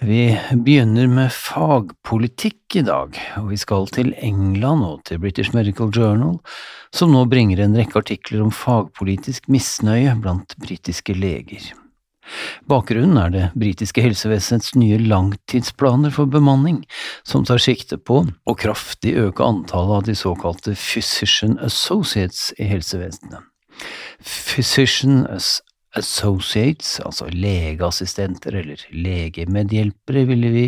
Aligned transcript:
Vi 0.00 0.38
begynner 0.52 1.06
med 1.08 1.32
fagpolitikk 1.32 2.76
i 2.76 2.82
dag, 2.84 3.16
og 3.40 3.48
vi 3.48 3.56
skal 3.56 3.86
til 3.88 4.12
England 4.20 4.84
og 4.84 4.98
til 5.08 5.22
British 5.22 5.54
Medical 5.56 5.88
Journal, 5.88 6.36
som 6.92 7.14
nå 7.14 7.22
bringer 7.32 7.62
en 7.64 7.76
rekke 7.78 7.96
artikler 8.02 8.44
om 8.44 8.52
fagpolitisk 8.52 9.48
misnøye 9.48 10.12
blant 10.20 10.52
britiske 10.60 11.16
leger. 11.16 11.70
Bakgrunnen 12.68 13.16
er 13.22 13.32
det 13.32 13.44
britiske 13.56 14.02
helsevesenets 14.04 14.74
nye 14.76 14.98
langtidsplaner 15.00 16.12
for 16.12 16.28
bemanning, 16.28 16.82
som 17.24 17.46
tar 17.48 17.62
sikte 17.62 17.96
på 17.96 18.24
å 18.26 18.56
kraftig 18.58 19.14
øke 19.16 19.46
antallet 19.46 20.02
av 20.02 20.10
de 20.10 20.18
såkalte 20.18 20.74
physician 20.76 21.56
associates 21.64 22.50
i 22.60 22.68
helsevesenet. 22.68 23.48
Physician 24.20 25.24
associates, 25.98 26.96
altså 27.04 27.28
legeassistenter 27.32 28.56
eller 28.60 28.82
legemedhjelpere, 28.92 30.26
ville 30.30 30.52
vi 30.54 30.66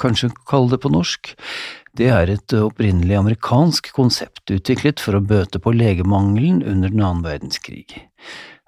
kanskje 0.00 0.32
kalle 0.48 0.74
det 0.74 0.82
på 0.84 0.92
norsk. 0.94 1.34
Det 1.98 2.10
er 2.14 2.30
et 2.30 2.54
opprinnelig 2.54 3.16
amerikansk 3.18 3.90
konsept 3.96 4.52
utviklet 4.54 5.02
for 5.02 5.18
å 5.18 5.24
bøte 5.24 5.60
på 5.62 5.74
legemangelen 5.74 6.62
under 6.62 6.92
den 6.92 7.02
annen 7.02 7.26
verdenskrig. 7.26 8.04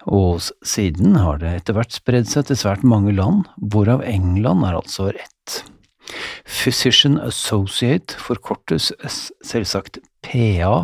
Og 0.09 0.41
siden 0.65 1.15
har 1.21 1.39
det 1.41 1.53
etter 1.59 1.77
hvert 1.77 1.93
spredd 1.93 2.29
seg 2.29 2.49
til 2.49 2.59
svært 2.59 2.83
mange 2.83 3.13
land, 3.15 3.45
hvorav 3.71 4.03
England 4.03 4.65
er 4.67 4.79
altså 4.79 5.11
ett. 5.13 5.61
Physician 6.43 7.19
Associate 7.21 8.17
forkortes 8.19 8.91
selvsagt 9.45 10.01
PA, 10.25 10.75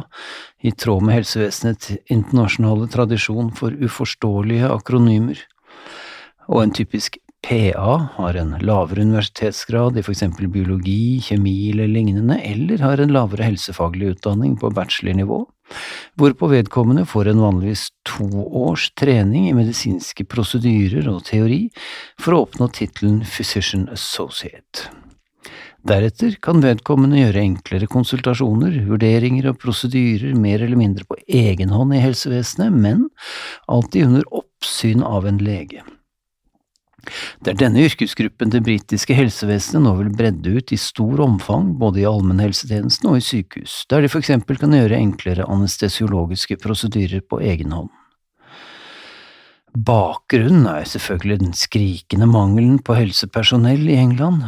i 0.61 0.71
tråd 0.71 1.05
med 1.05 1.19
helsevesenets 1.19 1.93
internasjonale 2.09 2.89
tradisjon 2.91 3.53
for 3.55 3.71
uforståelige 3.71 4.69
akronymer, 4.73 5.39
og 6.47 6.63
en 6.63 6.75
typisk 6.75 7.19
PA 7.47 8.09
har 8.17 8.35
en 8.35 8.55
lavere 8.65 9.05
universitetsgrad 9.05 9.97
i 9.97 10.03
eksempel 10.03 10.49
biologi, 10.51 11.19
kjemi 11.23 11.69
eller 11.71 11.87
lignende, 11.87 12.39
eller 12.43 12.81
har 12.83 12.99
en 12.99 13.13
lavere 13.13 13.47
helsefaglig 13.47 14.15
utdanning 14.15 14.57
på 14.59 14.71
bachelornivå, 14.75 15.45
hvorpå 16.19 16.49
vedkommende 16.51 17.05
får 17.07 17.31
en 17.31 17.43
vanligvis 17.45 17.87
to 18.07 18.27
års 18.65 18.89
trening 18.99 19.47
i 19.47 19.55
medisinske 19.55 20.25
prosedyrer 20.27 21.07
og 21.11 21.23
teori 21.29 21.67
for 22.19 22.35
å 22.35 22.45
oppnå 22.47 22.71
tittelen 22.73 23.21
Physician 23.23 23.87
Associate. 23.93 24.89
Deretter 25.87 26.33
kan 26.43 26.59
vedkommende 26.59 27.19
gjøre 27.21 27.43
enklere 27.45 27.87
konsultasjoner, 27.87 28.73
vurderinger 28.89 29.51
og 29.51 29.59
prosedyrer 29.61 30.33
mer 30.35 30.63
eller 30.65 30.79
mindre 30.79 31.05
på 31.07 31.15
egen 31.31 31.71
hånd 31.71 31.95
i 31.95 32.01
helsevesenet, 32.03 32.73
men 32.75 33.05
alltid 33.71 34.09
under 34.09 34.25
oppsyn 34.41 35.05
av 35.05 35.29
en 35.29 35.39
lege. 35.39 35.85
Det 37.39 37.53
er 37.53 37.59
denne 37.61 37.85
yrkesgruppen 37.87 38.51
det 38.51 38.65
britiske 38.65 39.15
helsevesenet 39.15 39.85
nå 39.85 39.93
vil 40.01 40.09
bredde 40.17 40.57
ut 40.57 40.73
i 40.75 40.79
stor 40.81 41.21
omfang, 41.23 41.69
både 41.79 42.01
i 42.01 42.09
allmennhelsetjenesten 42.09 43.07
og 43.07 43.21
i 43.21 43.23
sykehus, 43.23 43.85
der 43.87 44.03
de 44.03 44.11
for 44.11 44.19
eksempel 44.19 44.59
kan 44.59 44.75
gjøre 44.75 44.99
enklere 44.99 45.47
anestesiologiske 45.47 46.59
prosedyrer 46.65 47.23
på 47.23 47.39
egen 47.47 47.71
hånd. 47.77 47.93
Bakgrunnen 49.87 50.67
er 50.67 50.89
selvfølgelig 50.89 51.39
den 51.45 51.55
skrikende 51.55 52.27
mangelen 52.27 52.79
på 52.83 52.97
helsepersonell 52.97 53.87
i 53.87 53.99
England, 54.01 54.43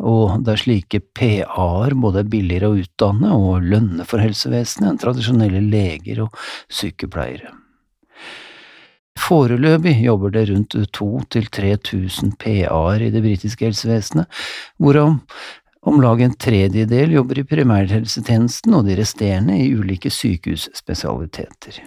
og 0.00 0.44
der 0.46 0.58
slike 0.60 1.02
PA-er 1.16 1.96
både 2.00 2.22
er 2.22 2.30
billigere 2.32 2.70
å 2.70 2.78
utdanne 2.80 3.32
og 3.36 3.66
lønne 3.66 4.06
for 4.08 4.22
helsevesenet 4.22 4.88
enn 4.90 5.00
tradisjonelle 5.02 5.62
leger 5.64 6.24
og 6.26 6.38
sykepleiere. 6.72 7.52
Foreløpig 9.20 9.98
jobber 10.00 10.32
det 10.34 10.46
rundt 10.48 10.74
2000–3000 10.96 12.34
PA-er 12.40 13.04
i 13.04 13.12
det 13.12 13.22
britiske 13.24 13.68
helsevesenet, 13.68 14.30
hvorav 14.80 15.18
om 15.80 16.00
lag 16.02 16.20
en 16.24 16.34
tredjedel 16.36 17.14
jobber 17.16 17.40
i 17.40 17.46
primærhelsetjenesten 17.48 18.76
og 18.76 18.88
de 18.88 18.98
resterende 19.00 19.56
i 19.60 19.70
ulike 19.76 20.12
sykehusspesialiteter. 20.12 21.82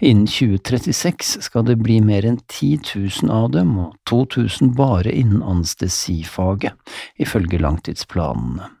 Innen 0.00 0.26
2036 0.28 1.38
skal 1.46 1.66
det 1.68 1.78
bli 1.80 2.00
mer 2.04 2.26
enn 2.28 2.38
10 2.44 2.80
000 3.22 3.32
av 3.32 3.50
dem, 3.54 3.76
og 3.80 3.94
2000 4.08 4.74
bare 4.76 5.12
innen 5.12 5.44
anestesifaget, 5.44 6.76
ifølge 7.22 7.60
langtidsplanene. 7.62 8.72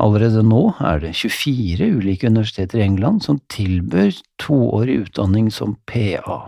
Allerede 0.00 0.42
nå 0.42 0.72
er 0.82 1.00
det 1.04 1.14
24 1.20 1.86
ulike 2.00 2.26
universiteter 2.26 2.80
i 2.80 2.86
England 2.88 3.22
som 3.26 3.38
tilbør 3.52 4.16
toårig 4.42 5.04
utdanning 5.04 5.52
som 5.54 5.76
PA. 5.86 6.40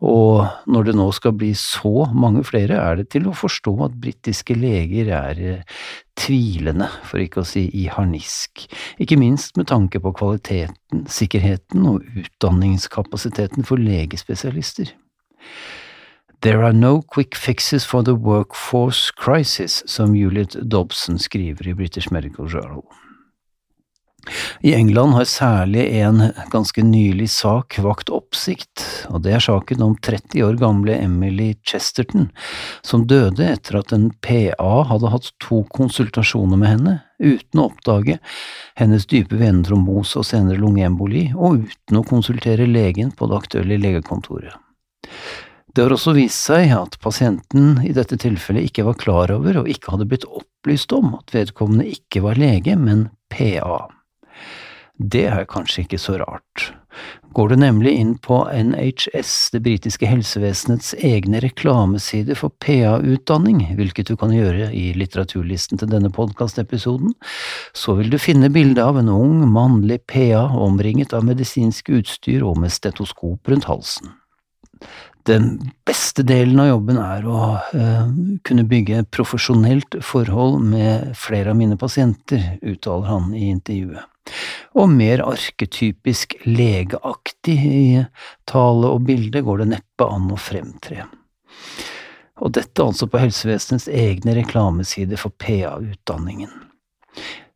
Og 0.00 0.46
når 0.70 0.88
det 0.88 0.94
nå 0.98 1.08
skal 1.16 1.34
bli 1.36 1.50
så 1.58 2.06
mange 2.14 2.44
flere, 2.46 2.78
er 2.78 3.00
det 3.00 3.10
til 3.14 3.28
å 3.28 3.36
forstå 3.36 3.74
at 3.86 3.98
britiske 4.02 4.56
leger 4.58 5.10
er 5.16 5.42
eh, 5.44 5.82
tvilende, 6.20 6.88
for 7.08 7.22
ikke 7.22 7.42
å 7.42 7.48
si 7.48 7.66
i 7.76 7.86
harnisk, 7.92 8.66
ikke 9.00 9.18
minst 9.20 9.60
med 9.60 9.70
tanke 9.72 10.00
på 10.02 10.14
kvaliteten, 10.16 11.04
sikkerheten 11.10 11.86
og 11.90 12.06
utdanningskapasiteten 12.24 13.66
for 13.68 13.80
legespesialister. 13.80 14.92
There 16.42 16.64
are 16.64 16.72
no 16.72 17.02
quick 17.02 17.36
fixes 17.36 17.84
for 17.84 18.02
the 18.02 18.14
workforce 18.14 19.10
crisis, 19.12 19.82
som 19.86 20.16
Juliet 20.16 20.56
Dobson 20.62 21.18
skriver 21.18 21.68
i 21.68 21.74
British 21.76 22.10
Medical 22.10 22.48
Journal. 22.48 22.84
I 24.60 24.74
England 24.74 25.14
har 25.16 25.24
særlig 25.24 25.84
en 26.00 26.22
ganske 26.52 26.82
nylig 26.84 27.30
sak 27.30 27.78
vakt 27.82 28.10
oppsikt, 28.14 28.84
og 29.10 29.22
det 29.24 29.34
er 29.36 29.44
saken 29.44 29.82
om 29.84 29.96
30 29.96 30.44
år 30.46 30.58
gamle 30.60 30.96
Emily 31.00 31.52
Chesterton, 31.66 32.28
som 32.86 33.06
døde 33.10 33.46
etter 33.46 33.80
at 33.80 33.94
en 33.96 34.10
PA 34.24 34.72
hadde 34.90 35.12
hatt 35.12 35.30
to 35.42 35.62
konsultasjoner 35.74 36.60
med 36.60 36.74
henne, 36.74 36.96
uten 37.20 37.60
å 37.60 37.68
oppdage 37.70 38.18
hennes 38.80 39.06
dype 39.10 39.38
venetrombose 39.40 40.22
og 40.22 40.28
senere 40.28 40.60
lungeemboli, 40.60 41.30
og 41.36 41.66
uten 41.66 42.00
å 42.00 42.06
konsultere 42.06 42.68
legen 42.68 43.14
på 43.16 43.30
det 43.30 43.40
aktuelle 43.42 43.80
legekontoret. 43.80 44.56
Det 45.70 45.84
har 45.84 45.92
også 45.94 46.16
vist 46.16 46.48
seg 46.48 46.72
at 46.74 46.96
pasienten 47.02 47.76
i 47.86 47.92
dette 47.94 48.18
tilfellet 48.18 48.66
ikke 48.66 48.88
var 48.88 48.98
klar 48.98 49.30
over 49.30 49.60
og 49.60 49.70
ikke 49.70 49.94
hadde 49.94 50.08
blitt 50.10 50.26
opplyst 50.26 50.90
om 50.96 51.14
at 51.20 51.30
vedkommende 51.34 51.86
ikke 51.92 52.24
var 52.24 52.40
lege, 52.40 52.74
men 52.74 53.06
PA. 53.30 53.86
Det 55.00 55.24
er 55.32 55.46
kanskje 55.48 55.86
ikke 55.86 55.98
så 56.00 56.18
rart. 56.20 56.70
Går 57.32 57.52
du 57.52 57.56
nemlig 57.62 57.92
inn 57.96 58.16
på 58.20 58.42
NHS, 58.50 59.32
det 59.54 59.62
britiske 59.64 60.08
helsevesenets 60.10 60.92
egne 60.98 61.40
reklamesider 61.40 62.36
for 62.36 62.52
PA-utdanning, 62.60 63.62
hvilket 63.78 64.10
du 64.10 64.16
kan 64.20 64.34
gjøre 64.34 64.68
i 64.76 64.90
litteraturlisten 64.98 65.80
til 65.80 65.88
denne 65.92 66.10
podkastepisoden, 66.12 67.14
så 67.72 67.96
vil 67.96 68.12
du 68.12 68.18
finne 68.20 68.52
bilde 68.52 68.84
av 68.84 68.98
en 69.00 69.08
ung, 69.14 69.38
mannlig 69.48 70.02
PA 70.10 70.48
omringet 70.58 71.16
av 71.16 71.24
medisinsk 71.24 71.88
utstyr 71.94 72.44
og 72.44 72.60
med 72.60 72.74
stetoskop 72.74 73.48
rundt 73.48 73.70
halsen. 73.70 74.12
Den 75.28 75.72
beste 75.86 76.24
delen 76.26 76.60
av 76.60 76.72
jobben 76.74 77.00
er 77.00 77.24
å 77.28 77.40
uh, 77.72 78.12
kunne 78.44 78.68
bygge 78.68 79.04
profesjonelt 79.14 80.00
forhold 80.04 80.60
med 80.74 81.12
flere 81.16 81.54
av 81.54 81.60
mine 81.60 81.80
pasienter, 81.80 82.56
uttaler 82.60 83.12
han 83.14 83.34
i 83.36 83.48
intervjuet 83.52 84.08
og 84.78 84.90
mer 84.92 85.22
arketypisk 85.26 86.36
legeaktig 86.46 87.58
i 87.66 87.84
tale 88.50 88.90
og 88.90 89.06
bilde 89.08 89.42
går 89.46 89.62
det 89.62 89.70
neppe 89.74 90.08
an 90.08 90.30
å 90.32 90.38
fremtre. 90.40 91.06
Og 92.40 92.54
dette 92.56 92.84
altså 92.84 93.08
på 93.10 93.20
helsevesenets 93.20 93.88
egne 93.92 94.34
reklamesider 94.38 95.20
for 95.20 95.34
PA-utdanningen. 95.42 96.52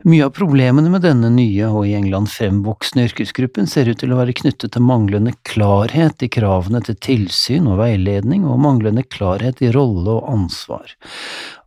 Mye 0.05 0.27
av 0.27 0.35
problemene 0.37 0.91
med 0.93 1.01
denne 1.01 1.31
nye 1.33 1.65
og 1.73 1.87
i 1.89 1.95
England 1.97 2.29
fremvoksende 2.29 3.07
yrkesgruppen 3.07 3.65
ser 3.65 3.89
ut 3.89 4.03
til 4.03 4.11
å 4.13 4.19
være 4.19 4.35
knyttet 4.37 4.75
til 4.75 4.85
manglende 4.85 5.33
klarhet 5.49 6.21
i 6.21 6.29
kravene 6.29 6.83
til 6.85 6.99
tilsyn 7.07 7.71
og 7.73 7.79
veiledning, 7.81 8.45
og 8.45 8.61
manglende 8.61 9.01
klarhet 9.09 9.63
i 9.65 9.71
rolle 9.73 10.19
og 10.19 10.29
ansvar. 10.29 10.93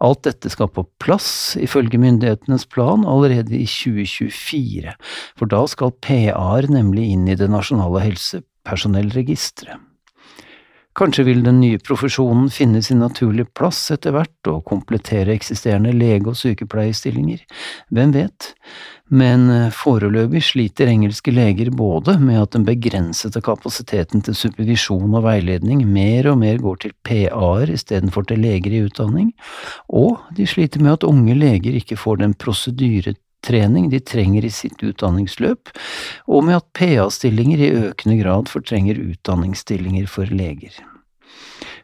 Alt 0.05 0.21
dette 0.29 0.53
skal 0.53 0.69
på 0.69 0.85
plass, 1.01 1.31
ifølge 1.57 1.97
myndighetenes 1.97 2.67
plan, 2.69 3.09
allerede 3.09 3.57
i 3.57 3.65
2024, 3.65 4.93
for 5.33 5.49
da 5.49 5.65
skal 5.73 5.97
PA-er 6.05 6.69
nemlig 6.69 7.09
inn 7.15 7.25
i 7.25 7.39
det 7.41 7.49
nasjonale 7.49 8.05
helsepersonellregisteret. 8.05 9.86
Kanskje 10.97 11.27
vil 11.27 11.43
den 11.45 11.59
nye 11.61 11.77
profesjonen 11.77 12.47
finne 12.49 12.79
sin 12.81 13.03
naturlige 13.03 13.45
plass 13.53 13.83
etter 13.93 14.15
hvert 14.15 14.49
og 14.49 14.63
komplettere 14.65 15.35
eksisterende 15.35 15.91
lege- 15.93 16.31
og 16.31 16.37
sykepleierstillinger, 16.39 17.43
hvem 17.93 18.15
vet, 18.15 18.47
men 19.13 19.45
eh, 19.53 19.67
foreløpig 19.77 20.41
sliter 20.47 20.89
engelske 20.89 21.31
leger 21.35 21.69
både 21.69 22.17
med 22.17 22.41
at 22.41 22.57
den 22.57 22.65
begrensede 22.65 23.43
kapasiteten 23.45 24.25
til 24.25 24.39
supervisjon 24.41 25.13
og 25.13 25.27
veiledning 25.27 25.85
mer 25.85 26.31
og 26.33 26.41
mer 26.41 26.57
går 26.65 26.81
til 26.81 26.97
PA-er 27.05 27.75
istedenfor 27.77 28.25
til 28.25 28.41
leger 28.41 28.73
i 28.73 28.83
utdanning, 28.89 29.35
og 29.93 30.17
de 30.33 30.49
sliter 30.49 30.81
med 30.81 30.97
at 30.97 31.05
unge 31.05 31.37
leger 31.37 31.77
ikke 31.77 31.99
får 31.99 32.23
den 32.25 32.33
prosedyretrening 33.47 33.89
de 33.89 33.99
trenger 33.99 34.45
i 34.45 34.51
sitt 34.51 34.81
utdanningsløp, 34.83 35.71
og 36.27 36.43
med 36.43 36.57
at 36.57 36.67
PA-stillinger 36.73 37.59
i 37.59 37.89
økende 37.89 38.21
grad 38.21 38.49
fortrenger 38.49 38.95
utdanningsstillinger 38.95 40.07
for 40.07 40.25
leger. 40.25 40.73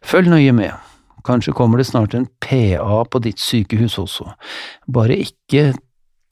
Følg 0.04 0.30
nøye 0.30 0.51
med. 0.54 0.74
Kanskje 1.24 1.54
kommer 1.54 1.77
det 1.77 1.88
snart 1.88 2.13
en 2.13 2.27
PA 2.39 3.04
på 3.06 3.19
ditt 3.24 3.39
sykehus 3.39 3.98
også, 3.98 4.33
bare 4.88 5.15
ikke 5.15 5.74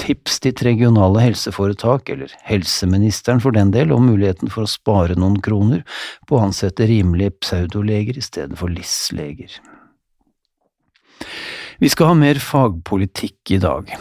tips 0.01 0.39
ditt 0.42 0.63
regionale 0.66 1.22
helseforetak, 1.22 2.10
eller 2.10 2.31
helseministeren 2.44 3.39
for 3.39 3.51
den 3.51 3.72
del, 3.72 3.92
om 3.92 4.10
muligheten 4.10 4.50
for 4.50 4.66
å 4.66 4.68
spare 4.68 5.16
noen 5.16 5.39
kroner 5.39 5.86
på 6.27 6.36
å 6.36 6.48
ansette 6.48 6.88
rimelige 6.89 7.38
pseudoleger 7.39 8.18
i 8.18 8.25
stedet 8.25 8.57
for 8.60 8.68
LIS-leger. 8.68 9.62
Vi 11.80 11.89
skal 11.89 12.12
ha 12.12 12.18
mer 12.18 12.42
fagpolitikk 12.42 13.54
i 13.56 13.62
dag, 13.62 13.94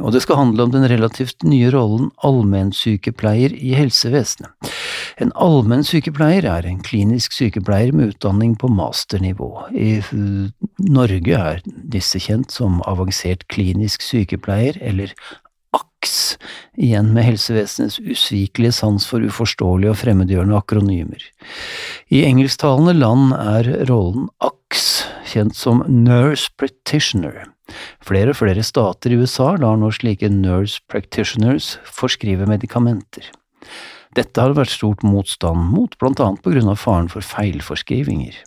og 0.00 0.12
det 0.14 0.22
skal 0.24 0.40
handle 0.40 0.66
om 0.66 0.72
den 0.74 0.86
relativt 0.90 1.44
nye 1.46 1.70
rollen 1.74 2.10
allmennsykepleier 2.26 3.54
i 3.56 3.74
helsevesenet. 3.78 4.52
En 5.22 5.32
allmennsykepleier 5.40 6.44
er 6.50 6.68
en 6.68 6.82
klinisk 6.84 7.32
sykepleier 7.36 7.94
med 7.96 8.14
utdanning 8.14 8.52
på 8.60 8.68
masternivå. 8.68 9.50
I 9.72 10.02
Norge 10.84 11.40
er 11.40 11.64
disse 11.64 12.20
kjent 12.20 12.52
som 12.52 12.82
avansert 12.88 13.46
klinisk 13.52 14.04
sykepleier, 14.04 14.76
eller 14.84 15.14
AKS, 15.76 16.36
igjen 16.76 17.10
med 17.16 17.26
helsevesenets 17.26 17.98
usvikelige 18.00 18.76
sans 18.76 19.08
for 19.08 19.24
uforståelige 19.24 19.94
og 19.94 20.00
fremmedgjørende 20.02 20.60
akronymer. 20.60 21.24
I 22.12 22.22
engelsktalende 22.28 22.96
land 22.96 23.32
er 23.40 23.72
rollen 23.90 24.28
AKS 24.44 24.86
kjent 25.32 25.56
som 25.58 25.84
Nurse 25.88 26.52
Practitioner. 26.60 27.55
Flere 28.06 28.32
og 28.32 28.38
flere 28.38 28.62
stater 28.66 29.12
i 29.12 29.18
USA 29.20 29.52
lar 29.58 29.78
nå 29.80 29.90
slike 29.94 30.30
nurse 30.32 30.82
practitioners 30.90 31.76
forskrive 31.84 32.46
medikamenter. 32.48 33.30
Dette 34.16 34.40
har 34.40 34.54
vært 34.56 34.72
stort 34.72 35.02
motstand 35.04 35.72
mot, 35.74 35.92
blant 36.00 36.20
annet 36.22 36.42
på 36.44 36.54
grunn 36.54 36.70
av 36.72 36.80
faren 36.80 37.10
for 37.12 37.26
feilforskrivinger. 37.26 38.38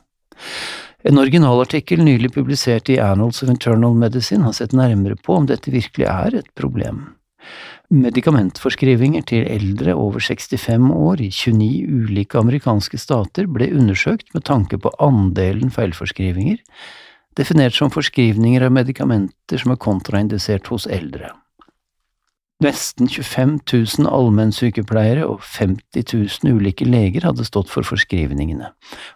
En 1.07 1.19
originalartikkel 1.21 2.01
nylig 2.04 2.33
publisert 2.36 2.89
i 2.92 2.98
Annals 3.00 3.44
of 3.44 3.51
Internal 3.51 3.95
Medicine 3.95 4.44
har 4.44 4.56
sett 4.57 4.74
nærmere 4.75 5.16
på 5.16 5.38
om 5.38 5.45
dette 5.48 5.71
virkelig 5.71 6.07
er 6.10 6.42
et 6.42 6.50
problem. 6.60 7.06
Medikamentforskrivinger 7.89 9.24
til 9.25 9.48
eldre 9.50 9.95
over 9.98 10.21
65 10.21 10.92
år 10.94 11.24
i 11.24 11.30
29 11.33 11.69
ulike 11.88 12.38
amerikanske 12.38 13.00
stater 13.01 13.48
ble 13.50 13.69
undersøkt 13.74 14.33
med 14.36 14.45
tanke 14.50 14.77
på 14.77 14.92
andelen 15.01 15.71
feilforskrivinger, 15.74 16.60
definert 17.38 17.76
som 17.78 17.92
forskrivninger 17.94 18.66
av 18.66 18.74
medikamenter 18.76 19.62
som 19.62 19.74
er 19.74 19.81
kontraindisert 19.81 20.70
hos 20.72 20.88
eldre. 20.88 21.34
Nesten 22.60 23.08
25 23.08 23.60
000 23.72 24.10
allmennsykepleiere 24.12 25.24
og 25.24 25.40
50 25.48 26.04
000 26.44 26.58
ulike 26.60 26.84
leger 26.84 27.24
hadde 27.30 27.46
stått 27.48 27.72
for 27.72 27.88
forskrivningene. 27.88 28.74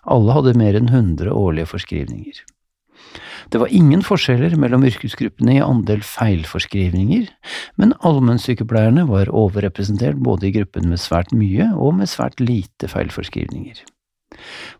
Alle 0.08 0.38
hadde 0.38 0.56
mer 0.56 0.78
enn 0.80 0.88
100 0.88 1.28
årlige 1.36 1.68
forskrivninger. 1.74 2.40
Det 3.52 3.60
var 3.60 3.74
ingen 3.76 4.00
forskjeller 4.06 4.56
mellom 4.58 4.86
yrkesgruppene 4.88 5.58
i 5.58 5.64
andel 5.64 6.00
feilforskrivninger, 6.08 7.28
men 7.76 7.92
allmennsykepleierne 8.00 9.04
var 9.10 9.30
overrepresentert 9.30 10.24
både 10.24 10.48
i 10.48 10.54
gruppen 10.56 10.88
med 10.90 11.04
svært 11.04 11.36
mye 11.36 11.68
og 11.76 11.98
med 12.00 12.10
svært 12.10 12.40
lite 12.40 12.88
feilforskrivninger. 12.90 13.84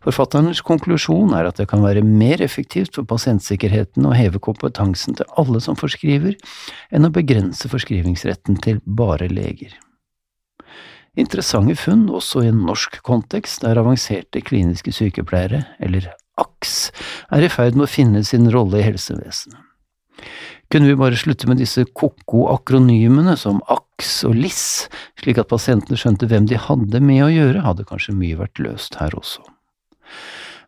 Forfatternes 0.04 0.62
konklusjon 0.66 1.34
er 1.36 1.48
at 1.48 1.60
det 1.60 1.68
kan 1.70 1.84
være 1.84 2.04
mer 2.06 2.42
effektivt 2.44 2.96
for 2.98 3.08
pasientsikkerheten 3.08 4.06
å 4.08 4.14
heve 4.16 4.42
kompetansen 4.42 5.18
til 5.18 5.28
alle 5.40 5.62
som 5.64 5.78
forskriver, 5.78 6.36
enn 6.94 7.08
å 7.08 7.12
begrense 7.14 7.70
forskrivingsretten 7.72 8.60
til 8.64 8.82
bare 8.84 9.30
leger. 9.32 9.74
Interessante 11.14 11.76
funn 11.78 12.08
også 12.10 12.42
i 12.42 12.50
en 12.50 12.64
norsk 12.66 12.98
kontekst 13.06 13.62
der 13.62 13.78
avanserte 13.78 14.42
kliniske 14.42 14.94
sykepleiere, 14.94 15.62
eller 15.78 16.10
AKS, 16.42 16.90
er 17.30 17.46
i 17.46 17.52
ferd 17.52 17.78
med 17.78 17.86
å 17.86 17.92
finne 17.92 18.24
sin 18.26 18.50
rolle 18.50 18.80
i 18.80 18.88
helsevesenet. 18.88 19.63
Kunne 20.72 20.90
vi 20.90 20.98
bare 20.98 21.18
slutte 21.18 21.48
med 21.50 21.60
disse 21.62 21.84
ko-ko 21.96 22.46
akronymene 22.54 23.36
som 23.38 23.60
AKS 23.70 24.12
og 24.28 24.36
LIS, 24.38 24.62
slik 25.20 25.40
at 25.42 25.50
pasientene 25.52 25.98
skjønte 26.00 26.28
hvem 26.30 26.48
de 26.50 26.60
hadde 26.60 27.02
med 27.04 27.24
å 27.26 27.32
gjøre, 27.32 27.64
hadde 27.66 27.86
kanskje 27.88 28.16
mye 28.16 28.38
vært 28.40 28.62
løst 28.64 28.98
her 29.00 29.14
også. 29.18 29.44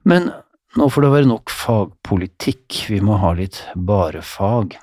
Men 0.06 0.30
nå 0.76 0.90
får 0.92 1.06
det 1.06 1.14
være 1.14 1.30
nok 1.32 1.50
fagpolitikk, 1.50 2.82
vi 2.92 3.00
må 3.02 3.18
ha 3.22 3.32
litt 3.38 3.62
bare 3.74 4.22
fag. 4.22 4.76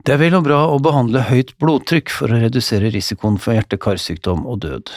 Det 0.00 0.14
er 0.14 0.20
vel 0.20 0.36
og 0.38 0.46
bra 0.46 0.62
å 0.72 0.78
behandle 0.80 1.26
høyt 1.28 1.56
blodtrykk 1.60 2.12
for 2.12 2.32
å 2.32 2.40
redusere 2.40 2.92
risikoen 2.92 3.36
for 3.40 3.56
hjerte-karsykdom 3.56 4.46
og 4.48 4.62
død. 4.64 4.92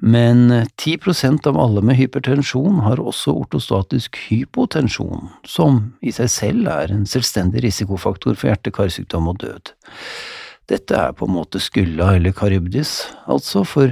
Men 0.00 0.50
10% 0.80 1.46
av 1.46 1.58
alle 1.60 1.82
med 1.84 1.98
hypertensjon 1.98 2.80
har 2.86 3.02
også 3.02 3.34
ortostatisk 3.42 4.16
hypotensjon, 4.28 5.28
som 5.44 5.80
i 6.00 6.12
seg 6.16 6.30
selv 6.32 6.70
er 6.72 6.94
en 6.94 7.06
selvstendig 7.08 7.64
risikofaktor 7.66 8.38
for 8.38 8.52
hjerte-karsykdom 8.52 9.28
og 9.32 9.42
død. 9.44 9.74
Dette 10.70 10.94
er 10.94 11.14
på 11.18 11.26
en 11.26 11.34
måte 11.34 11.58
skulda 11.62 12.12
eller 12.14 12.34
karybdis, 12.36 13.00
altså, 13.26 13.64
for 13.66 13.90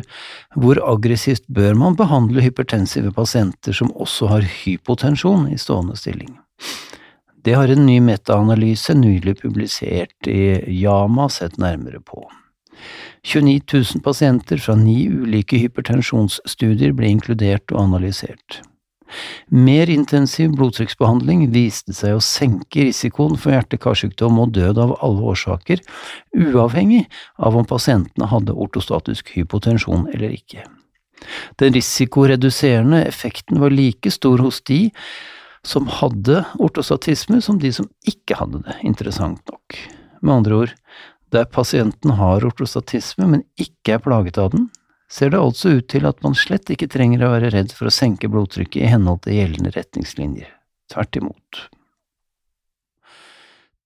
hvor 0.54 0.78
aggressivt 0.86 1.42
bør 1.50 1.74
man 1.78 1.98
behandle 1.98 2.44
hypertensive 2.44 3.10
pasienter 3.16 3.74
som 3.74 3.90
også 3.98 4.30
har 4.30 4.46
hypotensjon 4.62 5.48
i 5.50 5.58
stående 5.58 5.98
stilling? 5.98 6.36
Det 7.42 7.56
har 7.56 7.70
en 7.72 7.86
ny 7.86 7.98
metaanalyse 8.04 8.94
nylig 8.98 9.38
publisert 9.42 10.30
i 10.30 10.58
Yama 10.82 11.28
sett 11.32 11.58
nærmere 11.58 12.00
på. 12.04 12.22
29 13.26 13.60
000 13.96 14.04
pasienter 14.04 14.62
fra 14.62 14.76
ni 14.78 15.06
ulike 15.10 15.60
hypertensjonsstudier 15.60 16.94
ble 16.96 17.12
inkludert 17.16 17.74
og 17.74 17.84
analysert. 17.84 18.60
Mer 19.48 19.88
intensiv 19.88 20.52
blodtrykksbehandling 20.58 21.46
viste 21.52 21.94
seg 21.96 22.18
å 22.18 22.24
senke 22.24 22.84
risikoen 22.84 23.38
for 23.40 23.54
hjerte-karsykdom 23.54 24.40
og 24.42 24.52
død 24.56 24.80
av 24.82 24.92
alle 25.04 25.24
årsaker, 25.32 25.80
uavhengig 26.36 27.06
av 27.40 27.56
om 27.56 27.68
pasientene 27.68 28.28
hadde 28.28 28.56
ortostatisk 28.56 29.32
hypotensjon 29.36 30.10
eller 30.12 30.36
ikke. 30.36 30.66
Den 31.58 31.74
risikoreduserende 31.74 33.02
effekten 33.08 33.58
var 33.62 33.74
like 33.74 34.12
stor 34.14 34.38
hos 34.44 34.60
de 34.68 34.88
som 35.66 35.88
hadde 35.90 36.44
ortostatisme 36.62 37.40
som 37.42 37.58
de 37.60 37.72
som 37.74 37.88
ikke 38.06 38.38
hadde 38.38 38.62
det, 38.66 38.76
interessant 38.86 39.40
nok. 39.50 39.80
Med 40.22 40.34
andre 40.34 40.60
ord, 40.62 40.76
der 41.34 41.48
pasienten 41.50 42.16
har 42.18 42.44
ortostatisme, 42.46 43.26
men 43.28 43.46
ikke 43.60 43.96
er 43.96 44.04
plaget 44.04 44.38
av 44.40 44.52
den, 44.54 44.68
ser 45.10 45.32
det 45.32 45.40
altså 45.40 45.78
ut 45.78 45.88
til 45.88 46.06
at 46.08 46.20
man 46.24 46.36
slett 46.36 46.68
ikke 46.72 46.90
trenger 46.90 47.24
å 47.24 47.32
være 47.36 47.52
redd 47.54 47.72
for 47.76 47.88
å 47.88 47.94
senke 47.94 48.30
blodtrykket 48.30 48.82
i 48.82 48.92
henhold 48.92 49.24
til 49.24 49.38
gjeldende 49.38 49.72
retningslinjer. 49.76 50.50
Tvert 50.92 51.20
imot. 51.20 51.62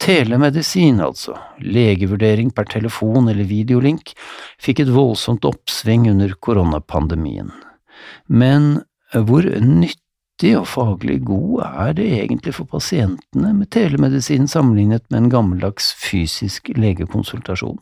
Telemedisin, 0.02 0.99
altså, 1.02 1.37
legevurdering 1.62 2.50
per 2.54 2.66
telefon 2.70 3.30
eller 3.30 3.46
videolink, 3.46 4.16
fikk 4.58 4.82
et 4.82 4.90
voldsomt 4.90 5.46
oppsving 5.46 6.08
under 6.11 6.34
koronapandemien. 6.42 7.52
Men 8.26 8.80
hvor 9.12 9.46
nytt 9.62 10.01
nyttig 10.42 10.58
og 10.58 10.66
faglig 10.66 11.22
god 11.25 11.62
er 11.62 11.92
det 11.94 12.06
egentlig 12.18 12.54
for 12.54 12.66
pasientene 12.66 13.52
med 13.54 13.70
telemedisin 13.70 14.49
sammenlignet 14.49 15.02
med 15.11 15.18
en 15.18 15.30
gammeldags 15.30 15.94
fysisk 15.94 16.68
legekonsultasjon? 16.75 17.78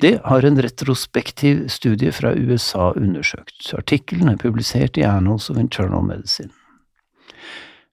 Det 0.00 0.20
har 0.24 0.44
en 0.44 0.62
retrospektiv 0.62 1.68
studie 1.68 2.12
fra 2.12 2.34
USA 2.34 2.92
undersøkt. 2.94 3.74
Artikkelen 3.74 4.28
er 4.28 4.36
publisert 4.36 4.96
i 4.96 5.02
Annals 5.02 5.50
of 5.50 5.58
Internal 5.58 6.04
Medicine. 6.04 6.52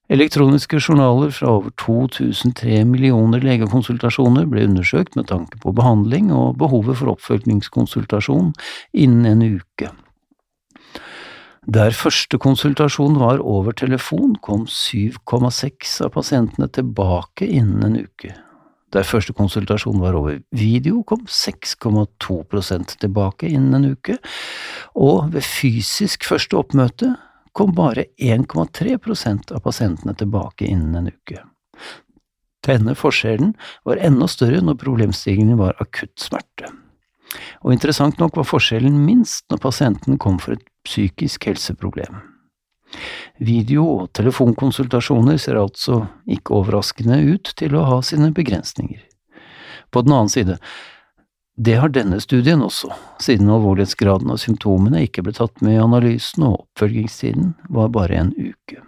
Elektroniske 0.08 0.78
journaler 0.78 1.30
fra 1.30 1.50
over 1.50 1.70
2003 1.82 2.84
millioner 2.84 3.42
legekonsultasjoner 3.42 4.46
ble 4.46 4.68
undersøkt 4.68 5.16
med 5.16 5.26
tanke 5.26 5.58
på 5.58 5.74
behandling 5.74 6.30
og 6.30 6.58
behovet 6.58 7.00
for 7.00 7.16
oppfølgingskonsultasjon 7.16 8.54
innen 8.94 9.26
en 9.26 9.58
uke. 9.58 9.90
Der 11.66 11.90
første 11.90 12.38
konsultasjon 12.38 13.16
var 13.18 13.40
over 13.42 13.74
telefon, 13.74 14.36
kom 14.38 14.68
7,6 14.70 15.96
av 16.06 16.12
pasientene 16.14 16.68
tilbake 16.70 17.42
innen 17.42 17.82
en 17.82 17.96
uke. 18.04 18.30
Der 18.94 19.02
første 19.02 19.34
konsultasjon 19.34 19.98
var 19.98 20.14
over 20.14 20.36
video, 20.54 21.00
kom 21.02 21.24
6,2 21.26 22.94
tilbake 23.02 23.50
innen 23.50 23.74
en 23.80 23.96
uke, 23.96 24.14
og 24.94 25.32
ved 25.34 25.42
fysisk 25.42 26.28
første 26.30 26.54
oppmøte 26.54 27.16
kom 27.50 27.74
bare 27.74 28.06
1,3% 28.14 29.50
av 29.50 29.64
pasientene 29.66 30.14
tilbake 30.14 30.70
innen 30.70 30.94
en 30.94 31.10
uke. 31.10 31.42
Denne 32.62 32.94
forskjellen 32.94 33.56
var 33.82 33.98
enda 33.98 34.30
større 34.30 34.62
når 34.62 34.78
problemstillingen 34.86 35.58
var 35.58 35.74
akutt 35.82 36.14
smerte. 36.14 36.70
Og 37.66 37.74
interessant 37.74 38.20
nok 38.22 38.38
var 38.38 38.46
forskjellen 38.46 39.02
minst 39.02 39.48
når 39.50 39.64
pasienten 39.66 40.18
kom 40.22 40.38
for 40.38 40.54
et 40.54 40.62
psykisk 40.86 41.48
helseproblem. 41.50 42.22
Video- 43.38 43.86
og 44.00 44.12
telefonkonsultasjoner 44.16 45.38
ser 45.42 45.58
altså 45.60 46.04
ikke 46.30 46.54
overraskende 46.56 47.18
ut 47.34 47.52
til 47.58 47.76
å 47.76 47.84
ha 47.90 48.00
sine 48.06 48.30
begrensninger. 48.34 49.02
På 49.90 50.02
den 50.06 50.14
annen 50.16 50.32
side, 50.32 50.58
det 51.56 51.78
har 51.80 51.92
denne 51.92 52.18
studien 52.20 52.60
også, 52.64 52.90
siden 53.22 53.48
alvorlighetsgraden 53.48 54.32
og 54.32 54.40
symptomene 54.42 55.06
ikke 55.06 55.24
ble 55.24 55.32
tatt 55.36 55.62
med 55.64 55.76
i 55.76 55.80
analysen 55.82 56.44
og 56.48 56.66
oppfølgingstiden 56.66 57.54
var 57.72 57.92
bare 57.94 58.20
en 58.20 58.34
uke. 58.36 58.82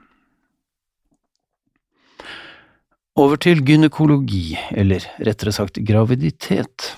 Over 3.18 3.40
til 3.42 3.64
gynekologi, 3.66 4.52
eller 4.70 5.02
rettere 5.26 5.50
sagt 5.50 5.80
graviditet. 5.82 6.92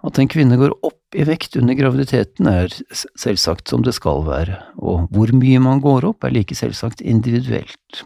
At 0.00 0.18
en 0.18 0.30
kvinne 0.30 0.56
går 0.56 0.72
opp 0.80 1.01
i 1.14 1.24
vekt 1.28 1.56
under 1.60 1.76
graviditeten 1.76 2.48
er 2.48 2.72
selvsagt 2.92 3.72
som 3.72 3.84
det 3.84 3.94
skal 3.96 4.24
være, 4.26 4.58
og 4.80 5.08
hvor 5.12 5.32
mye 5.36 5.60
man 5.62 5.82
går 5.84 6.06
opp 6.08 6.24
er 6.24 6.34
like 6.34 6.56
selvsagt 6.56 7.04
individuelt. 7.04 8.04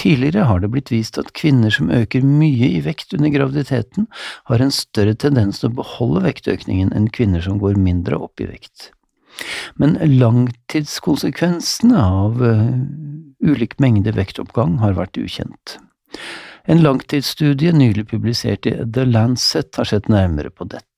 Tidligere 0.00 0.46
har 0.48 0.62
det 0.62 0.70
blitt 0.72 0.90
vist 0.92 1.18
at 1.20 1.34
kvinner 1.36 1.72
som 1.74 1.90
øker 1.92 2.24
mye 2.24 2.70
i 2.72 2.80
vekt 2.84 3.12
under 3.16 3.32
graviditeten, 3.34 4.06
har 4.48 4.62
en 4.62 4.72
større 4.72 5.14
tendens 5.14 5.60
til 5.60 5.68
å 5.68 5.76
beholde 5.82 6.24
vektøkningen 6.24 6.94
enn 6.96 7.10
kvinner 7.12 7.44
som 7.44 7.60
går 7.60 7.76
mindre 7.76 8.16
opp 8.16 8.40
i 8.40 8.48
vekt. 8.48 8.90
Men 9.80 9.98
langtidskonsekvensene 10.00 12.00
av 12.00 12.40
uh, 12.40 12.80
ulik 13.44 13.76
mengde 13.80 14.12
vektoppgang 14.16 14.78
har 14.80 14.96
vært 14.96 15.20
ukjent. 15.20 15.76
En 16.64 16.82
langtidsstudie 16.84 17.72
nylig 17.76 18.06
publisert 18.10 18.66
i 18.68 18.74
The 18.84 19.04
Lancet 19.08 19.76
har 19.76 19.84
sett 19.88 20.08
nærmere 20.12 20.50
på 20.52 20.64
dette. 20.68 20.89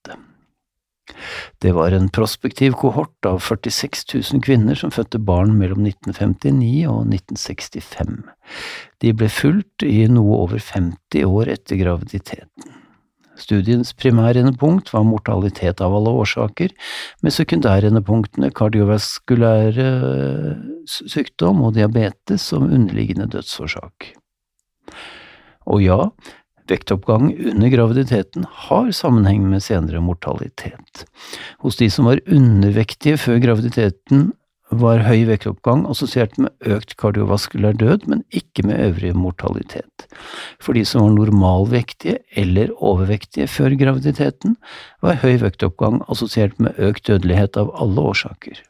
Det 1.62 1.72
var 1.74 1.92
en 1.92 2.08
prospektiv 2.08 2.76
kohort 2.78 3.26
av 3.26 3.40
46 3.42 4.04
000 4.14 4.42
kvinner 4.44 4.78
som 4.78 4.92
fødte 4.94 5.18
barn 5.18 5.54
mellom 5.58 5.86
1959 5.86 6.86
og 6.90 7.08
1965. 7.08 8.22
De 9.02 9.12
ble 9.16 9.30
fulgt 9.32 9.86
i 9.86 10.06
noe 10.10 10.38
over 10.44 10.62
50 10.62 11.26
år 11.26 11.52
etter 11.56 11.80
graviditeten. 11.82 12.78
Studiens 13.42 13.94
primærendepunkt 13.96 14.92
var 14.92 15.06
mortalitet 15.08 15.80
av 15.82 15.94
alle 15.96 16.12
årsaker, 16.22 16.74
med 17.24 17.34
sekundærendepunktene 17.34 18.52
kardiovaskulære 18.54 19.88
sykdom 20.86 21.64
og 21.66 21.74
diabetes 21.78 22.44
som 22.52 22.68
underliggende 22.68 23.30
dødsårsak. 23.32 24.12
Og 25.72 25.82
ja, 25.82 25.98
vektoppgang 26.70 27.30
under 27.52 27.72
graviditeten 27.72 28.46
har 28.68 28.92
sammenheng 28.94 29.48
med 29.50 29.64
senere 29.64 30.02
mortalitet. 30.04 31.04
Hos 31.64 31.80
de 31.80 31.90
som 31.90 32.08
var 32.10 32.22
undervektige 32.26 33.18
før 33.20 33.42
graviditeten, 33.42 34.30
var 34.72 35.02
høy 35.04 35.26
vektoppgang 35.28 35.84
assosiert 35.90 36.38
med 36.40 36.52
økt 36.64 36.94
kardiovaskulær 37.00 37.76
død, 37.76 38.06
men 38.08 38.22
ikke 38.32 38.64
med 38.64 38.80
øvrig 38.80 39.12
mortalitet. 39.16 40.06
For 40.62 40.72
de 40.76 40.84
som 40.88 41.04
var 41.04 41.12
normalvektige 41.18 42.22
eller 42.40 42.72
overvektige 42.78 43.50
før 43.52 43.76
graviditeten, 43.76 44.56
var 45.04 45.20
høy 45.20 45.36
vektoppgang 45.44 46.00
assosiert 46.08 46.56
med 46.56 46.78
økt 46.80 47.06
dødelighet 47.10 47.60
av 47.60 47.74
alle 47.76 48.00
årsaker. 48.12 48.62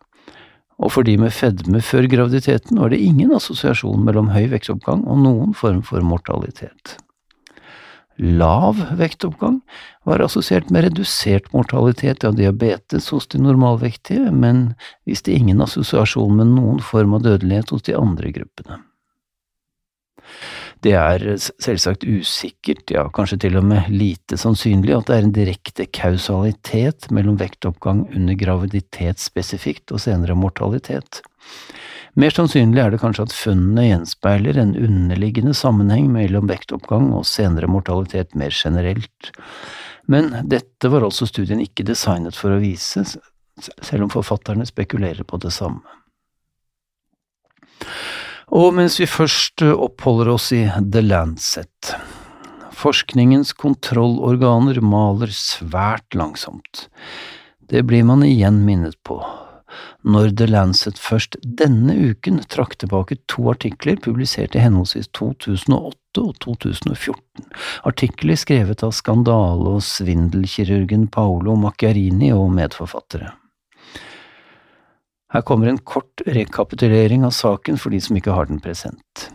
Og 0.83 0.91
for 0.97 1.07
de 1.07 1.15
med 1.21 1.31
fedme 1.31 1.79
før 1.85 2.09
graviditeten 2.11 2.81
var 2.83 2.91
det 2.91 2.99
ingen 2.99 3.31
assosiasjon 3.37 4.03
mellom 4.03 4.33
høy 4.35 4.49
vektoppgang 4.51 5.07
og 5.07 5.23
noen 5.23 5.55
form 5.55 5.85
for 5.87 6.03
mortalitet. 6.03 6.97
Lav 8.21 8.79
vektoppgang 8.99 9.61
var 10.05 10.21
assosiert 10.21 10.71
med 10.71 10.85
redusert 10.85 11.49
mortalitet 11.55 12.25
av 12.29 12.37
diabetes 12.37 13.09
hos 13.15 13.27
de 13.33 13.41
normalvektige, 13.41 14.31
men 14.31 14.75
viste 15.09 15.33
ingen 15.33 15.63
assosiasjon 15.65 16.37
med 16.37 16.53
noen 16.53 16.83
form 16.85 17.17
av 17.17 17.25
dødelighet 17.25 17.73
hos 17.73 17.87
de 17.89 17.97
andre 17.99 18.33
gruppene. 18.37 18.83
Det 20.83 20.93
er 20.99 21.23
selvsagt 21.39 22.03
usikkert, 22.03 22.91
ja 22.91 23.05
kanskje 23.15 23.39
til 23.45 23.59
og 23.61 23.67
med 23.71 23.91
lite 23.93 24.39
sannsynlig, 24.41 24.97
at 24.97 25.07
det 25.09 25.17
er 25.17 25.27
en 25.29 25.35
direkte 25.37 25.87
kausalitet 25.95 27.07
mellom 27.15 27.39
vektoppgang 27.39 28.09
under 28.11 28.39
graviditet 28.39 29.23
spesifikt 29.23 29.95
og 29.95 30.03
senere 30.03 30.35
mortalitet. 30.39 31.23
Mer 32.13 32.35
sannsynlig 32.35 32.81
er 32.83 32.93
det 32.93 33.01
kanskje 33.01 33.25
at 33.25 33.33
funnene 33.33 33.87
gjenspeiler 33.87 34.59
en 34.61 34.75
underliggende 34.77 35.55
sammenheng 35.57 36.11
mellom 36.13 36.51
vektoppgang 36.51 37.09
og 37.17 37.25
senere 37.29 37.71
mortalitet 37.73 38.35
mer 38.37 38.53
generelt. 38.53 39.31
Men 40.13 40.29
dette 40.51 40.91
var 40.93 41.07
altså 41.07 41.25
studien 41.31 41.63
ikke 41.63 41.87
designet 41.89 42.37
for 42.37 42.53
å 42.53 42.61
vise, 42.61 43.07
selv 43.57 44.05
om 44.05 44.13
forfatterne 44.13 44.67
spekulerer 44.69 45.25
på 45.25 45.41
det 45.41 45.55
samme. 45.57 45.81
Og 48.53 48.75
mens 48.77 48.99
vi 49.01 49.09
først 49.09 49.65
oppholder 49.65 50.35
oss 50.35 50.51
i 50.53 50.67
The 50.69 51.01
Lancet, 51.07 51.95
forskningens 52.77 53.55
kontrollorganer 53.57 54.83
maler 54.85 55.33
svært 55.33 56.13
langsomt. 56.19 56.91
Det 57.73 57.87
blir 57.89 58.05
man 58.05 58.27
igjen 58.27 58.61
minnet 58.67 58.99
på 59.09 59.23
når 60.05 60.33
The 60.39 60.49
Lancet 60.51 60.99
først 61.01 61.37
denne 61.43 61.95
uken 62.13 62.41
trakk 62.53 62.79
tilbake 62.81 63.19
to 63.31 63.49
artikler 63.53 64.01
publisert 64.03 64.57
i 64.57 64.63
henholdsvis 64.63 65.11
2008 65.17 66.23
og 66.23 66.33
2014, 66.45 67.47
artikler 67.89 68.41
skrevet 68.41 68.83
av 68.85 68.93
skandale- 68.97 69.77
og 69.77 69.85
svindelkirurgen 69.87 71.07
Paolo 71.13 71.57
Macchiarini 71.57 72.33
og 72.37 72.51
medforfattere. 72.57 73.33
Her 75.33 75.45
kommer 75.49 75.71
en 75.71 75.81
kort 75.81 76.21
rekapitulering 76.29 77.25
av 77.25 77.33
saken 77.33 77.79
for 77.81 77.95
de 77.95 78.03
som 78.05 78.19
ikke 78.19 78.35
har 78.37 78.51
den 78.51 78.61
present. 78.61 79.31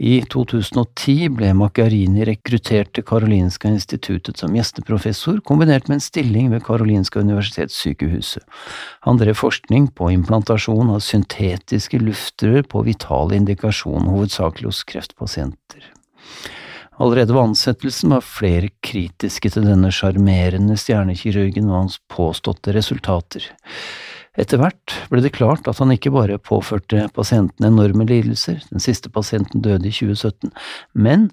I 0.00 0.22
2010 0.32 1.28
ble 1.36 1.50
Macchiarini 1.58 2.24
rekruttert 2.24 2.94
til 2.96 3.04
Karolinska 3.04 3.68
instituttet 3.68 4.40
som 4.40 4.54
gjesteprofessor, 4.56 5.42
kombinert 5.44 5.90
med 5.90 5.98
en 5.98 6.04
stilling 6.04 6.48
ved 6.54 6.64
Karolinska 6.64 7.20
universitetssykehuset. 7.20 8.46
Han 9.06 9.20
drev 9.20 9.36
forskning 9.36 9.90
på 9.96 10.12
implantasjon 10.14 10.94
av 10.94 11.04
syntetiske 11.04 12.00
luftrør 12.00 12.64
på 12.70 12.84
vital 12.88 13.36
indikasjon, 13.36 14.08
hovedsakelig 14.08 14.72
hos 14.72 14.84
kreftpasienter. 14.88 15.90
Allerede 17.00 17.32
ved 17.32 17.42
ansettelsen 17.50 18.12
var 18.12 18.24
flere 18.24 18.68
kritiske 18.84 19.52
til 19.54 19.64
denne 19.64 19.88
sjarmerende 19.94 20.76
stjernekirurgen 20.80 21.70
og 21.70 21.78
hans 21.78 22.00
påståtte 22.12 22.74
resultater. 22.76 23.46
Etter 24.38 24.60
hvert 24.62 24.94
ble 25.10 25.22
det 25.24 25.32
klart 25.34 25.66
at 25.70 25.80
han 25.82 25.90
ikke 25.90 26.12
bare 26.14 26.38
påførte 26.38 27.08
pasienten 27.16 27.66
enorme 27.66 28.06
lidelser, 28.06 28.60
den 28.70 28.82
siste 28.82 29.10
pasienten 29.10 29.64
døde 29.64 29.88
i 29.90 29.94
2017, 29.94 30.52
men 30.94 31.30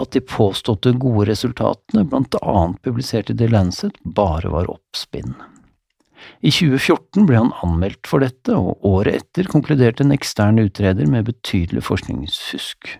at 0.00 0.14
de 0.16 0.22
påståtte 0.24 0.94
gode 0.96 1.26
resultatene, 1.28 2.06
blant 2.08 2.38
annet 2.40 2.80
publisert 2.86 3.28
i 3.28 3.36
The 3.36 3.50
Lancet, 3.52 3.98
bare 4.16 4.48
var 4.52 4.70
oppspinn. 4.72 5.34
I 6.40 6.52
2014 6.52 7.26
ble 7.28 7.36
han 7.36 7.52
anmeldt 7.64 8.08
for 8.08 8.24
dette, 8.24 8.56
og 8.56 8.80
året 8.88 9.20
etter 9.20 9.48
konkluderte 9.52 10.04
en 10.04 10.16
ekstern 10.16 10.60
utreder 10.60 11.08
med 11.08 11.28
betydelig 11.28 11.84
forskningsfusk. 11.88 12.94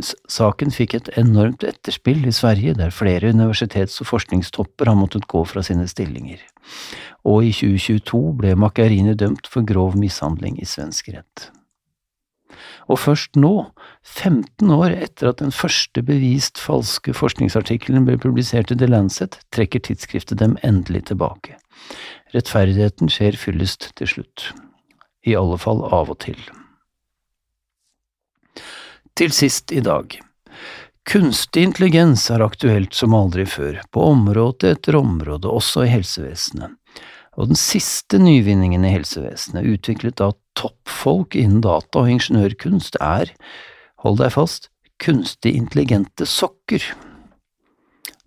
Saken 0.00 0.72
fikk 0.72 0.94
et 0.96 1.10
enormt 1.20 1.64
etterspill 1.68 2.24
i 2.24 2.32
Sverige, 2.32 2.74
der 2.78 2.94
flere 2.94 3.32
universitets- 3.34 4.00
og 4.00 4.08
forskningstopper 4.08 4.88
har 4.88 4.96
måttet 4.96 5.28
gå 5.28 5.44
fra 5.44 5.64
sine 5.66 5.84
stillinger 5.90 6.40
og 7.28 7.46
i 7.46 7.52
2022 7.54 8.20
ble 8.40 8.54
Macchiarini 8.58 9.14
dømt 9.18 9.48
for 9.50 9.66
grov 9.66 9.96
mishandling 9.98 10.58
i 10.60 10.68
svensk 10.68 11.12
rett. 11.14 11.50
Og 12.90 12.98
først 12.98 13.38
nå, 13.38 13.70
15 14.02 14.70
år 14.74 14.96
etter 14.96 15.30
at 15.30 15.40
den 15.40 15.54
første 15.54 16.02
bevist 16.04 16.58
falske 16.60 17.14
forskningsartikkelen 17.14 18.04
ble 18.08 18.18
publisert 18.20 18.74
i 18.74 18.78
The 18.78 18.90
Lancet, 18.90 19.38
trekker 19.54 19.84
tidsskriftet 19.86 20.42
dem 20.42 20.58
endelig 20.66 21.06
tilbake. 21.12 21.56
Rettferdigheten 22.34 23.10
skjer 23.12 23.38
fyllest 23.38 23.92
til 23.96 24.10
slutt. 24.10 24.50
I 25.22 25.38
alle 25.38 25.58
fall 25.62 25.86
av 25.86 26.10
og 26.10 26.18
til. 26.26 26.38
Til 29.18 29.32
sist 29.34 29.72
i 29.72 29.80
dag. 29.84 30.18
Kunstig 31.08 31.66
intelligens 31.66 32.28
er 32.30 32.44
aktuelt 32.44 32.94
som 32.94 33.14
aldri 33.18 33.44
før, 33.48 33.80
på 33.90 34.04
område 34.12 34.70
etter 34.76 34.96
område, 34.96 35.50
også 35.50 35.86
i 35.86 35.92
helsevesenet 35.92 36.78
og 37.40 37.48
den 37.48 37.58
siste 37.58 38.20
nyvinningen 38.20 38.84
i 38.84 38.92
helsevesenet, 38.92 39.64
utviklet 39.64 40.20
av 40.24 40.34
toppfolk 40.58 41.36
innen 41.38 41.62
data 41.64 42.02
og 42.02 42.10
ingeniørkunst, 42.12 42.98
er, 43.00 43.32
hold 44.04 44.20
deg 44.20 44.34
fast, 44.34 44.68
kunstig 45.02 45.54
intelligente 45.56 46.28
sokker. 46.28 46.84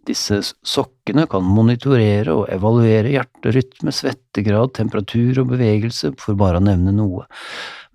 Disse 0.06 0.42
sokkene 0.66 1.26
kan 1.30 1.46
monitorere 1.46 2.34
og 2.34 2.50
evaluere 2.54 3.14
hjerterytme, 3.14 3.94
svettegrad, 3.94 4.74
temperatur 4.78 5.42
og 5.42 5.54
bevegelse, 5.54 6.14
for 6.22 6.38
bare 6.38 6.62
å 6.62 6.66
nevne 6.66 6.94
noe. 6.94 7.26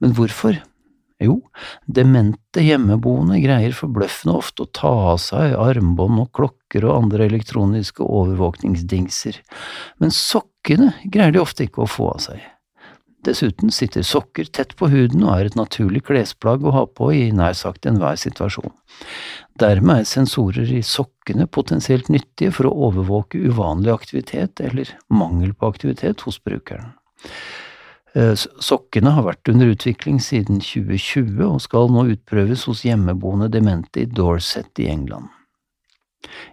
Men 0.02 0.14
hvorfor? 0.16 0.59
Jo, 1.21 1.37
demente 1.85 2.62
hjemmeboende 2.65 3.41
greier 3.43 3.75
forbløffende 3.77 4.39
ofte 4.41 4.65
å 4.65 4.71
ta 4.73 4.93
av 5.12 5.19
seg 5.21 5.53
armbånd 5.61 6.23
og 6.23 6.31
klokker 6.37 6.87
og 6.89 6.95
andre 6.97 7.27
elektroniske 7.29 8.07
overvåkningsdingser, 8.07 9.43
men 10.00 10.15
sokkene 10.17 10.95
greier 11.05 11.37
de 11.37 11.43
ofte 11.43 11.69
ikke 11.69 11.85
å 11.85 11.91
få 11.91 12.09
av 12.15 12.25
seg. 12.31 12.41
Dessuten 13.27 13.69
sitter 13.69 14.05
sokker 14.07 14.49
tett 14.49 14.73
på 14.81 14.89
huden 14.89 15.27
og 15.27 15.35
er 15.35 15.50
et 15.50 15.57
naturlig 15.59 16.07
klesplagg 16.09 16.65
å 16.65 16.73
ha 16.73 16.87
på 16.89 17.11
i 17.12 17.27
nær 17.37 17.53
sagt 17.59 17.85
enhver 17.89 18.17
situasjon. 18.17 18.73
Dermed 19.61 20.07
er 20.07 20.09
sensorer 20.09 20.71
i 20.73 20.81
sokkene 20.81 21.45
potensielt 21.45 22.09
nyttige 22.09 22.55
for 22.57 22.71
å 22.71 22.77
overvåke 22.89 23.43
uvanlig 23.45 23.93
aktivitet 23.93 24.65
eller 24.65 24.95
mangel 25.12 25.53
på 25.53 25.69
aktivitet 25.69 26.25
hos 26.25 26.41
brukeren. 26.41 26.95
Eh, 28.19 28.33
sokkene 28.35 29.12
har 29.14 29.26
vært 29.26 29.50
under 29.52 29.71
utvikling 29.71 30.19
siden 30.23 30.59
2020 30.64 31.45
og 31.47 31.61
skal 31.62 31.93
nå 31.95 32.09
utprøves 32.17 32.67
hos 32.67 32.83
hjemmeboende 32.87 33.50
demente 33.52 34.02
i 34.02 34.09
Dorset 34.11 34.83
i 34.83 34.88
England. 34.90 35.31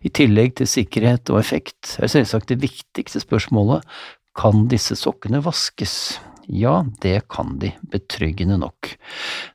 I 0.05 0.11
tillegg 0.13 0.55
til 0.59 0.69
sikkerhet 0.69 1.29
og 1.33 1.41
effekt 1.41 1.97
er 1.99 2.11
selvsagt 2.11 2.53
det 2.53 2.61
viktigste 2.61 3.21
spørsmålet 3.23 3.85
kan 4.37 4.67
disse 4.71 4.95
sokkene 4.95 5.41
vaskes? 5.43 6.19
Ja, 6.47 6.85
det 7.03 7.25
kan 7.33 7.57
de, 7.59 7.73
betryggende 7.91 8.59
nok. 8.61 8.93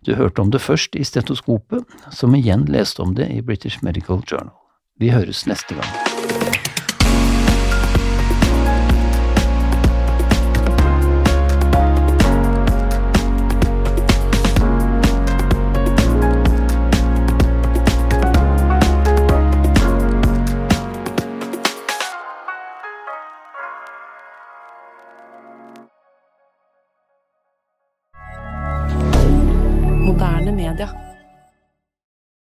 Du 0.04 0.12
hørte 0.18 0.42
om 0.42 0.50
det 0.52 0.61
først 0.61 0.99
i 0.99 1.06
Stetoskopet, 1.09 1.87
som 2.12 2.37
igjen 2.37 2.66
leste 2.68 3.00
om 3.00 3.14
det 3.16 3.30
i 3.32 3.40
British 3.40 3.80
Medical 3.87 4.21
Journal. 4.21 4.52
Vi 5.00 5.14
høres 5.14 5.47
neste 5.49 5.78
gang. 5.78 6.12